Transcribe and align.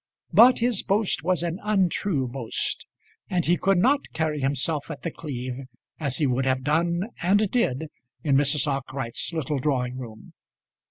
But 0.33 0.57
his 0.57 0.81
boast 0.81 1.23
was 1.23 1.43
an 1.43 1.59
untrue 1.61 2.27
boast, 2.27 2.87
and 3.29 3.45
he 3.45 3.55
could 3.55 3.77
not 3.77 4.09
carry 4.13 4.41
himself 4.41 4.89
at 4.89 5.03
The 5.03 5.11
Cleeve 5.11 5.65
as 5.99 6.17
he 6.17 6.25
would 6.25 6.47
have 6.47 6.63
done 6.63 7.03
and 7.21 7.47
did 7.51 7.85
in 8.23 8.35
Mrs. 8.35 8.65
Arkwright's 8.65 9.31
little 9.31 9.59
drawing 9.59 9.99
room. 9.99 10.33